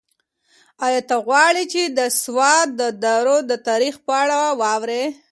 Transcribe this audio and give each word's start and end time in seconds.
ایا 0.85 1.01
ته 1.09 1.15
غواړې 1.27 1.63
چې 1.73 1.81
د 1.97 1.99
سوات 2.21 2.67
د 2.79 2.81
درو 3.03 3.37
د 3.49 3.51
تاریخ 3.67 3.95
په 4.05 4.13
اړه 4.21 4.39
واورې؟ 4.61 5.03